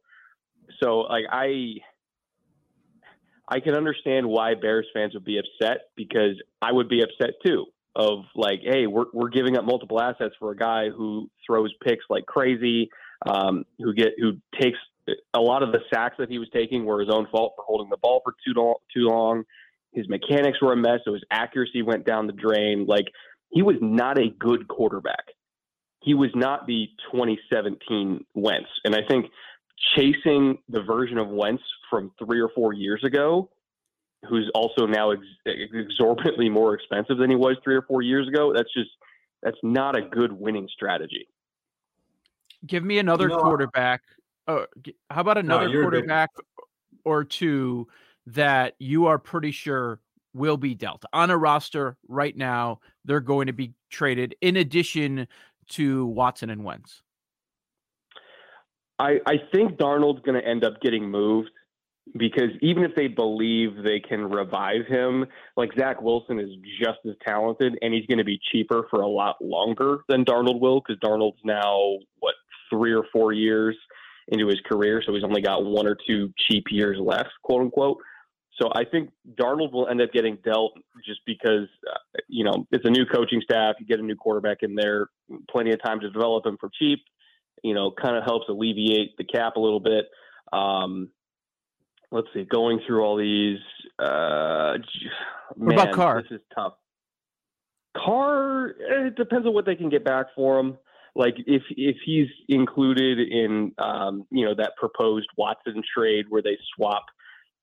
So 0.80 1.00
like 1.00 1.24
I, 1.32 1.76
I 3.48 3.60
can 3.60 3.74
understand 3.74 4.26
why 4.26 4.54
Bears 4.54 4.86
fans 4.92 5.14
would 5.14 5.24
be 5.24 5.38
upset 5.38 5.88
because 5.96 6.40
I 6.60 6.72
would 6.72 6.88
be 6.88 7.02
upset 7.02 7.34
too. 7.44 7.66
Of 7.96 8.24
like, 8.36 8.60
hey, 8.62 8.86
we're 8.86 9.06
we're 9.12 9.30
giving 9.30 9.56
up 9.56 9.64
multiple 9.64 10.00
assets 10.00 10.34
for 10.38 10.52
a 10.52 10.56
guy 10.56 10.88
who 10.88 11.28
throws 11.44 11.72
picks 11.82 12.04
like 12.08 12.26
crazy, 12.26 12.90
um, 13.26 13.64
who 13.78 13.92
get 13.92 14.10
who 14.20 14.34
takes 14.60 14.78
a 15.34 15.40
lot 15.40 15.62
of 15.62 15.72
the 15.72 15.80
sacks 15.92 16.16
that 16.18 16.28
he 16.28 16.38
was 16.38 16.48
taking 16.54 16.84
were 16.84 17.00
his 17.00 17.08
own 17.10 17.26
fault 17.32 17.54
for 17.56 17.64
holding 17.66 17.88
the 17.88 17.96
ball 17.96 18.20
for 18.22 18.34
too 18.46 18.52
long. 18.54 18.74
Too 18.94 19.06
long. 19.08 19.44
His 19.92 20.08
mechanics 20.08 20.58
were 20.62 20.72
a 20.72 20.76
mess, 20.76 21.00
so 21.04 21.14
his 21.14 21.24
accuracy 21.30 21.82
went 21.82 22.06
down 22.06 22.26
the 22.26 22.32
drain. 22.34 22.86
Like 22.86 23.06
he 23.50 23.62
was 23.62 23.76
not 23.80 24.18
a 24.18 24.28
good 24.28 24.68
quarterback. 24.68 25.24
He 26.00 26.14
was 26.14 26.30
not 26.34 26.66
the 26.66 26.88
2017 27.10 28.24
Wentz, 28.34 28.68
and 28.84 28.94
I 28.94 29.00
think 29.08 29.26
chasing 29.96 30.58
the 30.68 30.82
version 30.82 31.18
of 31.18 31.28
Wentz 31.28 31.62
from 31.90 32.10
three 32.18 32.40
or 32.40 32.50
four 32.54 32.72
years 32.72 33.02
ago, 33.04 33.50
who's 34.28 34.50
also 34.54 34.86
now 34.86 35.10
ex- 35.10 35.22
exorbitantly 35.46 36.48
more 36.48 36.74
expensive 36.74 37.18
than 37.18 37.30
he 37.30 37.36
was 37.36 37.56
three 37.62 37.76
or 37.76 37.82
four 37.82 38.02
years 38.02 38.28
ago. 38.28 38.52
That's 38.54 38.72
just 38.72 38.90
that's 39.42 39.58
not 39.62 39.96
a 39.96 40.02
good 40.02 40.32
winning 40.32 40.68
strategy. 40.72 41.28
Give 42.66 42.82
me 42.82 42.98
another 42.98 43.28
you 43.28 43.36
know, 43.36 43.42
quarterback 43.42 44.02
Oh, 44.48 44.64
how 45.10 45.20
about 45.20 45.36
another 45.36 45.68
no, 45.68 45.82
quarterback 45.82 46.30
or 47.04 47.22
two 47.22 47.86
that 48.26 48.74
you 48.78 49.06
are 49.06 49.18
pretty 49.18 49.50
sure 49.50 50.00
will 50.32 50.56
be 50.56 50.74
dealt 50.74 51.04
on 51.12 51.30
a 51.30 51.36
roster 51.36 51.98
right 52.08 52.34
now? 52.34 52.80
They're 53.04 53.20
going 53.20 53.48
to 53.48 53.52
be 53.52 53.74
traded 53.90 54.34
in 54.40 54.56
addition 54.56 55.28
to 55.70 56.06
Watson 56.06 56.48
and 56.48 56.64
Wentz. 56.64 57.02
I, 58.98 59.20
I 59.26 59.34
think 59.52 59.76
Darnold's 59.76 60.22
going 60.22 60.40
to 60.40 60.46
end 60.46 60.64
up 60.64 60.80
getting 60.80 61.10
moved 61.10 61.50
because 62.16 62.50
even 62.62 62.84
if 62.84 62.94
they 62.96 63.06
believe 63.06 63.82
they 63.84 64.00
can 64.00 64.30
revive 64.30 64.86
him, 64.86 65.26
like 65.56 65.70
Zach 65.78 66.00
Wilson 66.00 66.40
is 66.40 66.50
just 66.80 66.98
as 67.06 67.14
talented 67.26 67.78
and 67.82 67.92
he's 67.92 68.06
going 68.06 68.18
to 68.18 68.24
be 68.24 68.40
cheaper 68.50 68.86
for 68.90 69.02
a 69.02 69.08
lot 69.08 69.36
longer 69.40 69.98
than 70.08 70.24
Darnold 70.24 70.60
will 70.60 70.80
because 70.80 71.00
Darnold's 71.00 71.40
now, 71.44 71.98
what, 72.18 72.34
three 72.70 72.92
or 72.92 73.04
four 73.12 73.32
years 73.32 73.76
into 74.28 74.46
his 74.46 74.60
career, 74.70 75.02
so 75.04 75.14
he's 75.14 75.24
only 75.24 75.40
got 75.40 75.64
one 75.64 75.86
or 75.86 75.96
two 76.06 76.32
cheap 76.50 76.64
years 76.70 76.98
left, 77.00 77.30
quote 77.42 77.62
unquote. 77.62 77.98
So 78.60 78.70
I 78.74 78.84
think 78.84 79.10
Darnold 79.40 79.72
will 79.72 79.88
end 79.88 80.02
up 80.02 80.12
getting 80.12 80.36
dealt 80.44 80.72
just 81.06 81.20
because, 81.24 81.68
uh, 81.88 82.18
you 82.26 82.44
know, 82.44 82.66
it's 82.72 82.84
a 82.84 82.90
new 82.90 83.06
coaching 83.06 83.40
staff. 83.42 83.76
You 83.78 83.86
get 83.86 84.00
a 84.00 84.02
new 84.02 84.16
quarterback 84.16 84.58
in 84.62 84.74
there, 84.74 85.06
plenty 85.48 85.72
of 85.72 85.82
time 85.82 86.00
to 86.00 86.10
develop 86.10 86.44
him 86.44 86.56
for 86.58 86.68
cheap. 86.78 86.98
You 87.62 87.74
know, 87.74 87.90
kind 87.90 88.16
of 88.16 88.24
helps 88.24 88.46
alleviate 88.48 89.16
the 89.16 89.24
cap 89.24 89.56
a 89.56 89.60
little 89.60 89.80
bit. 89.80 90.06
Um, 90.52 91.10
let's 92.10 92.28
see, 92.34 92.44
going 92.44 92.80
through 92.86 93.02
all 93.02 93.16
these. 93.16 93.58
Uh, 93.98 94.78
what 95.54 95.76
man, 95.76 95.78
about 95.78 95.94
Carr? 95.94 96.22
This 96.22 96.40
is 96.40 96.46
tough. 96.54 96.74
Carr, 97.96 98.68
eh, 98.68 99.06
it 99.08 99.16
depends 99.16 99.46
on 99.46 99.54
what 99.54 99.66
they 99.66 99.74
can 99.74 99.88
get 99.88 100.04
back 100.04 100.26
for 100.34 100.58
him 100.58 100.78
like 101.18 101.34
if 101.46 101.62
if 101.70 101.96
he's 102.04 102.28
included 102.48 103.18
in 103.18 103.72
um, 103.78 104.24
you 104.30 104.44
know 104.44 104.54
that 104.54 104.72
proposed 104.76 105.28
Watson 105.36 105.82
trade 105.94 106.26
where 106.28 106.40
they 106.40 106.56
swap 106.74 107.04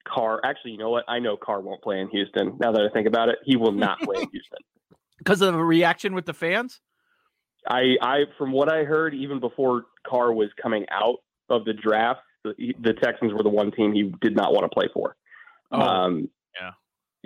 Carr. 0.05 0.41
Actually, 0.43 0.71
you 0.71 0.77
know 0.77 0.89
what? 0.89 1.05
I 1.07 1.19
know 1.19 1.37
Carr 1.37 1.61
won't 1.61 1.81
play 1.81 1.99
in 1.99 2.09
Houston. 2.09 2.57
Now 2.59 2.73
that 2.73 2.81
I 2.81 2.89
think 2.93 3.07
about 3.07 3.29
it, 3.29 3.37
he 3.43 3.55
will 3.55 3.71
not 3.71 3.99
play 4.01 4.21
in 4.21 4.29
Houston 4.31 4.59
because 5.17 5.41
of 5.41 5.53
the 5.53 5.63
reaction 5.63 6.13
with 6.13 6.25
the 6.25 6.33
fans. 6.33 6.81
I 7.67 7.95
I 8.01 8.17
from 8.37 8.51
what 8.51 8.71
I 8.71 8.83
heard, 8.83 9.13
even 9.13 9.39
before 9.39 9.85
Carr 10.07 10.33
was 10.33 10.49
coming 10.61 10.85
out 10.91 11.17
of 11.49 11.65
the 11.65 11.73
draft, 11.73 12.21
the, 12.43 12.73
the 12.81 12.93
Texans 12.93 13.33
were 13.33 13.43
the 13.43 13.49
one 13.49 13.71
team 13.71 13.93
he 13.93 14.13
did 14.21 14.35
not 14.35 14.53
want 14.53 14.63
to 14.63 14.69
play 14.69 14.87
for. 14.93 15.15
Oh, 15.71 15.79
um, 15.79 16.29
yeah 16.59 16.71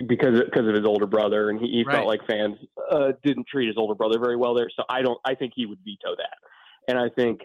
because 0.08 0.42
because 0.46 0.68
of 0.68 0.76
his 0.76 0.86
older 0.86 1.06
brother, 1.06 1.50
and 1.50 1.60
he, 1.60 1.68
he 1.68 1.84
right. 1.84 1.96
felt 1.96 2.08
like 2.08 2.22
fans 2.28 2.56
uh, 2.92 3.12
didn't 3.24 3.48
treat 3.48 3.68
his 3.68 3.78
older 3.78 3.96
brother 3.96 4.20
very 4.20 4.36
well 4.36 4.54
there. 4.54 4.70
So 4.76 4.84
I 4.90 5.02
don't. 5.02 5.20
I 5.26 5.36
think 5.36 5.54
he 5.56 5.66
would 5.66 5.80
veto 5.84 6.16
that, 6.18 6.38
and 6.88 6.98
I 6.98 7.10
think 7.10 7.42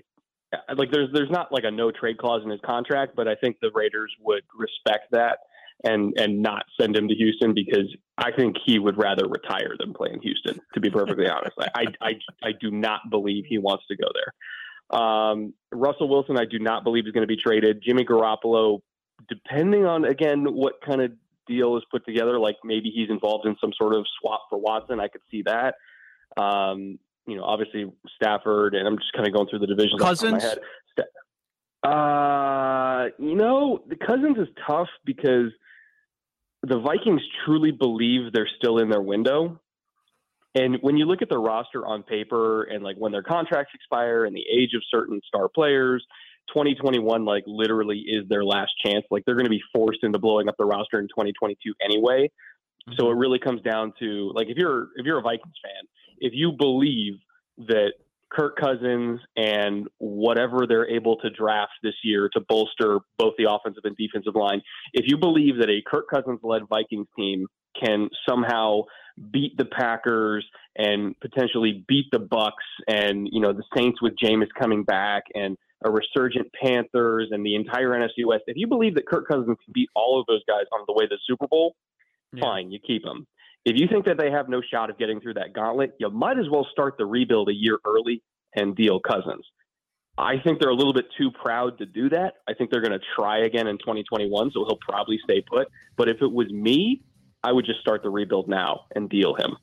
uh, 0.53 0.75
like 0.77 0.91
there's 0.93 1.09
there's 1.13 1.31
not 1.31 1.53
like 1.53 1.65
a 1.65 1.71
no 1.71 1.91
trade 1.91 2.19
clause 2.19 2.43
in 2.45 2.51
his 2.51 2.61
contract, 2.65 3.15
but 3.17 3.29
I 3.29 3.35
think 3.35 3.57
the 3.61 3.71
Raiders 3.75 4.13
would 4.21 4.43
respect 4.57 5.11
that 5.13 5.39
and 5.83 6.15
and 6.17 6.43
not 6.43 6.65
send 6.81 6.97
him 6.97 7.09
to 7.09 7.15
Houston 7.15 7.55
because 7.55 7.95
I 8.16 8.30
think 8.30 8.56
he 8.64 8.78
would 8.78 8.97
rather 8.97 9.26
retire 9.26 9.75
than 9.78 9.92
play 9.92 10.11
in 10.12 10.21
Houston. 10.21 10.61
To 10.75 10.80
be 10.80 10.90
perfectly 10.90 11.28
honest, 11.30 11.56
I, 11.59 11.87
I 12.00 12.12
I 12.42 12.52
do 12.61 12.71
not 12.71 13.00
believe 13.11 13.44
he 13.49 13.59
wants 13.59 13.85
to 13.88 13.97
go 13.97 14.06
there. 14.14 15.00
Um, 15.00 15.54
Russell 15.73 16.09
Wilson, 16.09 16.38
I 16.38 16.44
do 16.44 16.59
not 16.59 16.85
believe 16.85 17.06
is 17.06 17.12
going 17.12 17.26
to 17.26 17.33
be 17.33 17.40
traded. 17.40 17.83
Jimmy 17.85 18.04
Garoppolo, 18.04 18.80
depending 19.28 19.85
on 19.85 20.04
again 20.04 20.44
what 20.54 20.75
kind 20.85 21.00
of 21.00 21.12
deal 21.47 21.76
is 21.76 21.83
put 21.90 22.04
together, 22.06 22.38
like 22.38 22.56
maybe 22.64 22.90
he's 22.94 23.11
involved 23.11 23.47
in 23.47 23.56
some 23.61 23.73
sort 23.76 23.94
of 23.94 24.06
swap 24.21 24.42
for 24.49 24.59
Watson. 24.59 25.00
I 25.00 25.09
could 25.09 25.23
see 25.30 25.42
that. 25.42 25.75
Um, 26.40 26.99
you 27.26 27.37
know, 27.37 27.44
obviously 27.44 27.90
Stafford, 28.16 28.75
and 28.75 28.87
I'm 28.87 28.99
just 28.99 29.12
kind 29.12 29.26
of 29.26 29.35
going 29.35 29.49
through 29.49 29.61
the 29.61 29.66
divisions. 29.66 30.00
Cousins. 30.00 30.44
Uh, 31.83 33.06
you 33.18 33.35
know, 33.35 33.83
the 33.88 33.97
Cousins 33.97 34.38
is 34.38 34.49
tough 34.66 34.88
because 35.04 35.50
the 36.66 36.78
Vikings 36.78 37.23
truly 37.44 37.71
believe 37.71 38.33
they're 38.33 38.49
still 38.59 38.78
in 38.78 38.88
their 38.88 39.02
window. 39.02 39.61
And 40.54 40.78
when 40.83 40.97
you 40.97 41.04
look 41.06 41.21
at 41.21 41.28
the 41.28 41.38
roster 41.38 41.85
on 41.85 42.02
paper 42.04 42.64
and 42.64 42.85
like 42.85 42.97
when 42.97 43.11
their 43.11 43.23
contracts 43.23 43.73
expire 43.75 44.25
and 44.25 44.35
the 44.37 44.44
age 44.50 44.71
of 44.75 44.83
certain 44.88 45.21
star 45.26 45.49
players 45.49 46.04
2021 46.49 47.25
like 47.25 47.42
literally 47.47 48.00
is 48.00 48.28
their 48.28 48.44
last 48.44 48.73
chance. 48.85 49.04
Like 49.11 49.25
they're 49.25 49.35
going 49.35 49.47
to 49.47 49.50
be 49.50 49.62
forced 49.75 50.00
into 50.02 50.18
blowing 50.18 50.49
up 50.49 50.56
the 50.59 50.64
roster 50.64 51.00
in 51.00 51.06
2022 51.06 51.75
anyway. 51.83 52.30
Mm-hmm. 52.88 52.94
So 52.99 53.11
it 53.11 53.16
really 53.16 53.38
comes 53.38 53.62
down 53.62 53.92
to 53.99 54.30
like 54.35 54.49
if 54.49 54.56
you're 54.56 54.88
if 54.97 55.06
you're 55.06 55.18
a 55.18 55.23
Vikings 55.23 55.54
fan, 55.62 55.88
if 56.18 56.33
you 56.35 56.52
believe 56.52 57.14
that 57.59 57.94
Kirk 58.35 58.57
Cousins 58.57 59.21
and 59.37 59.88
whatever 59.99 60.67
they're 60.67 60.88
able 60.88 61.17
to 61.19 61.31
draft 61.31 61.73
this 61.83 61.95
year 62.03 62.29
to 62.35 62.41
bolster 62.49 62.99
both 63.19 63.35
the 63.38 63.50
offensive 63.50 63.83
and 63.85 63.97
defensive 63.97 64.35
line, 64.35 64.61
if 64.93 65.05
you 65.07 65.17
believe 65.17 65.59
that 65.59 65.71
a 65.71 65.83
Kirk 65.87 66.07
Cousins 66.12 66.41
led 66.43 66.62
Vikings 66.69 67.07
team 67.17 67.47
can 67.83 68.09
somehow 68.29 68.83
beat 69.33 69.57
the 69.57 69.64
Packers 69.64 70.45
and 70.76 71.19
potentially 71.21 71.85
beat 71.87 72.07
the 72.11 72.19
Bucs 72.19 72.50
and 72.88 73.29
you 73.31 73.41
know 73.41 73.53
the 73.53 73.64
Saints 73.76 74.03
with 74.03 74.14
Jameis 74.23 74.49
coming 74.59 74.83
back 74.83 75.25
and 75.35 75.57
a 75.85 75.91
resurgent 75.91 76.49
Panthers 76.61 77.29
and 77.31 77.45
the 77.45 77.55
entire 77.55 77.91
NFC 77.91 78.26
West. 78.26 78.45
If 78.47 78.57
you 78.57 78.67
believe 78.67 78.95
that 78.95 79.07
Kirk 79.07 79.29
Cousins 79.29 79.59
can 79.64 79.73
beat 79.73 79.88
all 79.95 80.19
of 80.19 80.26
those 80.26 80.43
guys 80.49 80.64
on 80.73 80.85
the 80.87 80.95
way 80.95 81.05
to 81.05 81.11
the 81.11 81.19
Super 81.26 81.47
Bowl, 81.47 81.76
yeah. 82.33 82.43
fine, 82.43 82.71
you 82.71 82.79
keep 82.85 83.05
him. 83.05 83.26
If 83.64 83.78
you 83.78 83.88
think 83.88 84.04
that 84.04 84.18
they 84.18 84.30
have 84.30 84.49
no 84.49 84.61
shot 84.61 84.90
of 84.90 84.99
getting 84.99 85.21
through 85.21 85.35
that 85.35 85.54
gauntlet, 85.54 85.94
you 85.99 86.11
might 86.11 86.38
as 86.38 86.47
well 86.50 86.66
start 86.71 86.97
the 86.99 87.06
rebuild 87.06 87.49
a 87.49 87.54
year 87.54 87.78
early 87.87 88.23
and 88.54 88.76
deal 88.76 89.00
Cousins. 89.00 89.44
I 90.16 90.38
think 90.38 90.61
they're 90.61 90.71
a 90.71 90.75
little 90.75 90.92
bit 90.92 91.06
too 91.18 91.30
proud 91.30 91.78
to 91.78 91.87
do 91.87 92.09
that. 92.11 92.35
I 92.49 92.54
think 92.54 92.71
they're 92.71 92.83
going 92.83 92.92
to 92.92 93.04
try 93.16 93.38
again 93.38 93.66
in 93.66 93.78
2021, 93.78 94.52
so 94.52 94.64
he'll 94.64 94.78
probably 94.87 95.18
stay 95.25 95.40
put. 95.40 95.68
But 95.97 96.09
if 96.09 96.18
it 96.21 96.30
was 96.30 96.49
me, 96.50 97.02
I 97.42 97.52
would 97.52 97.64
just 97.64 97.80
start 97.80 98.02
the 98.02 98.11
rebuild 98.11 98.49
now 98.49 98.83
and 98.94 99.09
deal 99.09 99.35
him. 99.35 99.56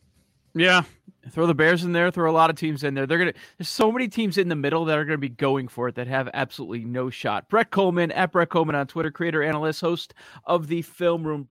Yeah, 0.54 0.84
throw 1.30 1.48
the 1.48 1.56
Bears 1.56 1.84
in 1.84 1.94
there. 1.94 2.12
Throw 2.12 2.30
a 2.30 2.34
lot 2.34 2.50
of 2.50 2.58
teams 2.58 2.84
in 2.84 2.94
there. 2.94 3.08
They're 3.08 3.18
gonna. 3.18 3.34
There's 3.58 3.70
so 3.70 3.92
many 3.92 4.10
teams 4.10 4.38
in 4.38 4.50
the 4.50 4.56
middle 4.56 4.84
that 4.86 4.98
are 4.98 5.06
gonna 5.06 5.18
be 5.18 5.30
going 5.30 5.70
for 5.70 5.88
it 5.88 5.96
that 5.96 6.08
have 6.08 6.30
absolutely 6.34 6.84
no 6.84 7.10
shot. 7.10 7.48
Brett 7.48 7.72
Kollmann 7.72 8.12
at 8.14 8.34
Brett 8.34 8.50
Kollmann 8.50 8.76
on 8.76 8.88
Twitter, 8.88 9.12
creator, 9.12 9.42
analyst, 9.42 9.80
host 9.80 10.14
of 10.46 10.68
the 10.68 10.82
Film 10.82 11.26
Room. 11.26 11.48